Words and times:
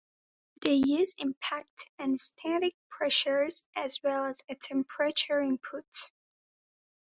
They 0.63 0.73
use 0.83 1.13
impact 1.19 1.87
and 1.99 2.19
static 2.19 2.73
pressures 2.89 3.69
as 3.75 4.01
well 4.03 4.25
as 4.25 4.41
a 4.49 4.55
temperature 4.55 5.39
input. 5.39 5.85